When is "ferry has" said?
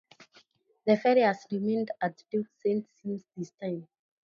0.97-1.45